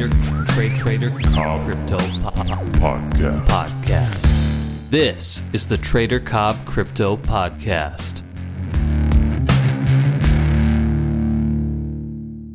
[0.00, 3.44] Trader Trade Trader Cobb Crypto po- Podcast.
[3.44, 4.88] Podcast.
[4.88, 8.22] This is the Trader Cobb Crypto Podcast.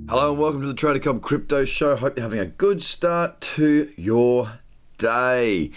[0.09, 1.95] Hello and welcome to the Trader Cobb Crypto Show.
[1.95, 4.53] Hope you're having a good start to your
[4.97, 5.69] day.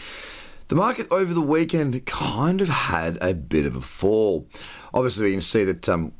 [0.68, 4.48] The market over the weekend kind of had a bit of a fall.
[4.94, 6.12] Obviously, we can see that um,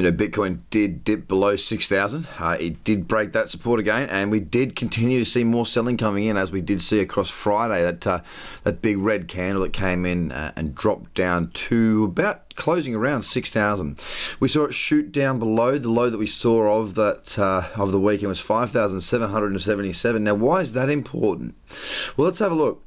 [0.00, 2.26] you know Bitcoin did dip below six thousand.
[2.38, 5.98] Uh, it did break that support again, and we did continue to see more selling
[5.98, 7.82] coming in, as we did see across Friday.
[7.82, 8.20] That uh,
[8.62, 13.22] that big red candle that came in uh, and dropped down to about closing around
[13.22, 13.98] 6,000.
[14.38, 17.92] We saw it shoot down below the low that we saw of that uh, of
[17.92, 20.24] the weekend was 5,777.
[20.24, 21.54] Now, why is that important?
[22.16, 22.82] Well, let's have a look.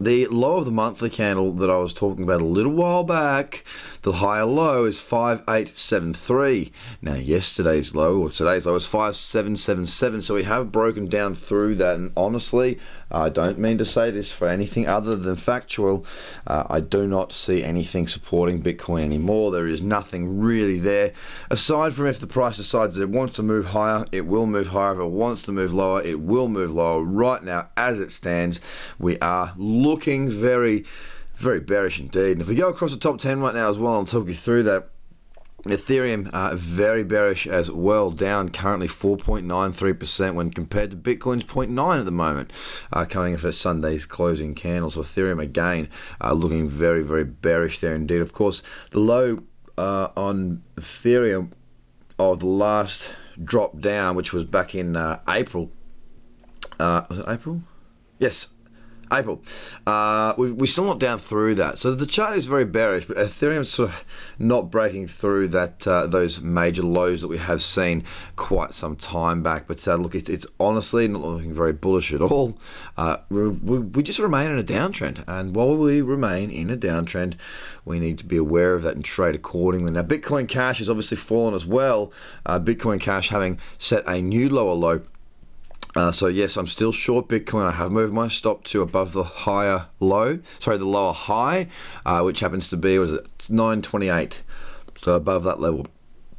[0.00, 3.64] The low of the monthly candle that I was talking about a little while back,
[4.02, 6.72] the higher low is 5873.
[7.02, 10.22] Now, yesterday's low, or today's low, is 5777.
[10.22, 11.96] So we have broken down through that.
[11.96, 12.78] And honestly,
[13.10, 16.04] I don't mean to say this for anything other than factual.
[16.46, 19.50] Uh, I do not see anything supporting Bitcoin anymore.
[19.50, 21.12] There is nothing really there.
[21.50, 24.92] Aside from if the price decides it wants to move higher, it will move higher.
[24.92, 27.02] If it wants to move lower, it will move lower.
[27.02, 28.60] Right now, as it stands,
[28.98, 30.84] we are looking very,
[31.38, 32.32] very bearish indeed.
[32.32, 34.34] And if we go across the top 10 right now as well, I'll talk you
[34.34, 34.90] through that.
[35.64, 42.04] Ethereum uh, very bearish as well, down currently 4.93% when compared to Bitcoin's 0.9 at
[42.04, 42.52] the moment,
[42.92, 44.94] uh, coming for Sunday's closing candles.
[44.94, 45.88] So Ethereum again
[46.20, 48.20] uh, looking very very bearish there indeed.
[48.20, 49.42] Of course, the low
[49.76, 51.50] uh, on Ethereum
[52.20, 53.10] of the last
[53.42, 55.72] drop down, which was back in uh, April.
[56.78, 57.62] Uh, was it April?
[58.18, 58.48] Yes,
[59.12, 59.42] April.
[59.86, 61.78] Uh, we, we're still not down through that.
[61.78, 64.04] So the chart is very bearish, but Ethereum's sort of
[64.38, 68.04] not breaking through that uh, those major lows that we have seen
[68.36, 69.66] quite some time back.
[69.66, 72.58] But uh, look, it's, it's honestly not looking very bullish at all.
[72.96, 75.24] Uh, we, we, just remain in a downtrend.
[75.26, 77.34] And while we remain in a downtrend,
[77.84, 79.92] we need to be aware of that and trade accordingly.
[79.92, 82.12] Now, Bitcoin Cash has obviously fallen as well.
[82.44, 85.02] Uh, Bitcoin Cash having set a new lower low.
[85.98, 87.66] Uh, so yes, I'm still short Bitcoin.
[87.66, 91.66] I have moved my stop to above the higher low, sorry, the lower high,
[92.06, 94.42] uh, which happens to be was it 928,
[94.96, 95.88] so above that level.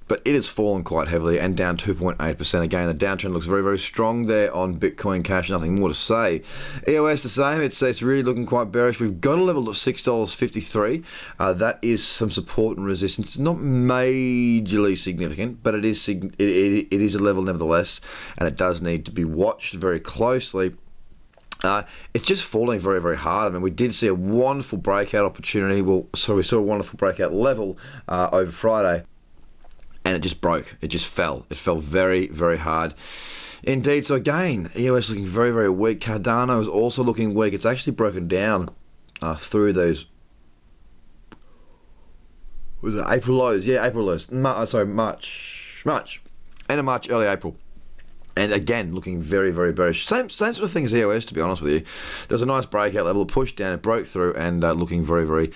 [0.10, 2.62] But it has fallen quite heavily and down 2.8%.
[2.62, 5.50] Again, the downtrend looks very, very strong there on Bitcoin Cash.
[5.50, 6.42] Nothing more to say.
[6.88, 7.62] EOS the same.
[7.62, 9.00] It's it's really looking quite bearish.
[9.00, 11.04] We've got a level of six dollars fifty three.
[11.40, 13.38] Uh, that is some support and resistance.
[13.38, 18.02] Not majorly significant, but it is it, it, it is a level nevertheless,
[18.38, 20.74] and it does need to be watched very closely.
[21.64, 21.84] Uh,
[22.14, 23.52] it's just falling very, very hard.
[23.52, 25.82] I mean, we did see a wonderful breakout opportunity.
[25.82, 27.78] Well, so we saw a wonderful breakout level
[28.08, 29.04] uh, over Friday,
[30.06, 30.76] and it just broke.
[30.82, 31.46] It just fell.
[31.50, 32.94] It fell very, very hard.
[33.64, 34.06] Indeed.
[34.06, 36.02] So again, EOS looking very, very weak.
[36.02, 37.54] Cardano is also looking weak.
[37.54, 38.70] It's actually broken down
[39.22, 40.06] uh, through those.
[42.82, 43.66] Was it April lows?
[43.66, 44.32] Yeah, April lows.
[44.32, 46.22] Ma- sorry, March, March,
[46.70, 47.58] end of March, early April.
[48.38, 50.08] And again, looking very, very bearish.
[50.08, 51.84] Same, same sort of thing as EOS, to be honest with you.
[52.30, 55.52] There's a nice breakout level, pushed down, it broke through, and uh, looking very, very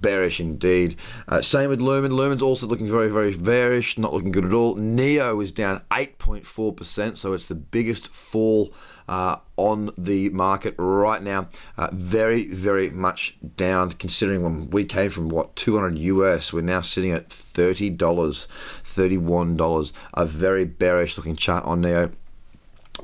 [0.00, 0.96] bearish indeed.
[1.28, 2.14] Uh, same with Lumen.
[2.14, 4.76] Lumen's also looking very, very bearish, not looking good at all.
[4.76, 8.72] Neo is down 8.4%, so it's the biggest fall
[9.08, 11.48] uh, on the market right now.
[11.76, 16.80] Uh, very, very much down, considering when we came from what 200 US, we're now
[16.80, 19.92] sitting at $30, $31.
[20.14, 22.10] A very bearish looking chart on Neo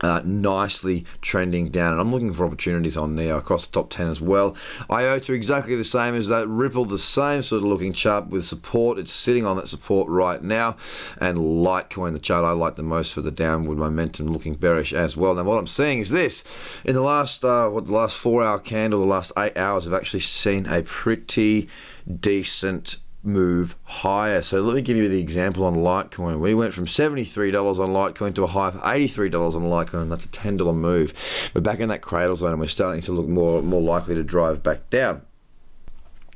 [0.01, 1.93] uh, nicely trending down.
[1.93, 4.57] And I'm looking for opportunities on Neo across the top 10 as well.
[4.91, 6.49] IOTA exactly the same as that.
[6.49, 8.99] Ripple the same sort of looking chart with support.
[8.99, 10.77] It's sitting on that support right now.
[11.19, 15.17] And Litecoin, the chart I like the most for the downward momentum, looking bearish as
[15.17, 15.35] well.
[15.35, 16.45] Now what I'm seeing is this:
[16.85, 19.95] in the last uh, what the last four hour candle, the last eight hours, I've
[19.95, 21.69] actually seen a pretty
[22.21, 24.43] decent move higher.
[24.43, 26.41] So let me give you the example on Litecoin.
[26.41, 30.09] We went from $73 on Litecoin to a high of $83 on Litecoin.
[30.09, 31.15] That's a $10 move.
[31.55, 34.23] We're back in that cradle zone and we're starting to look more more likely to
[34.23, 35.23] drive back down.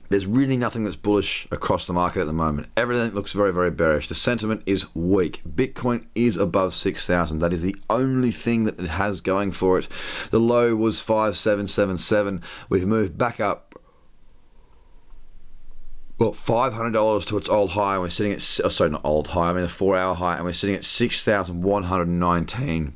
[0.08, 2.69] There's really nothing that's bullish across the market at the moment.
[2.76, 4.06] Everything looks very, very bearish.
[4.06, 5.43] The sentiment is weak.
[5.49, 7.40] Bitcoin is above 6,000.
[7.40, 9.88] That is the only thing that it has going for it.
[10.31, 12.40] The low was 5777.
[12.69, 13.65] We've moved back up
[16.18, 19.04] well, five hundred dollars to its old high, and we're sitting at oh, sorry, not
[19.04, 19.50] old high.
[19.50, 22.94] I mean a four-hour high, and we're sitting at six thousand one hundred nineteen.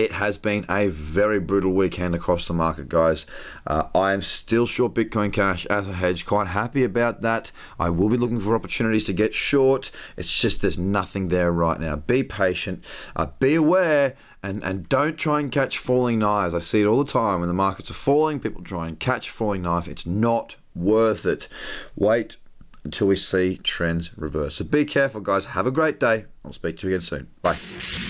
[0.00, 3.26] It has been a very brutal weekend across the market, guys.
[3.66, 6.24] Uh, I am still short Bitcoin Cash as a hedge.
[6.24, 7.52] Quite happy about that.
[7.78, 9.90] I will be looking for opportunities to get short.
[10.16, 11.96] It's just there's nothing there right now.
[11.96, 12.82] Be patient.
[13.14, 16.54] Uh, be aware and, and don't try and catch falling knives.
[16.54, 18.40] I see it all the time when the markets are falling.
[18.40, 19.86] People try and catch a falling knife.
[19.86, 21.46] It's not worth it.
[21.94, 22.38] Wait
[22.84, 24.54] until we see trends reverse.
[24.54, 25.44] So be careful, guys.
[25.44, 26.24] Have a great day.
[26.42, 27.28] I'll speak to you again soon.
[27.42, 28.09] Bye.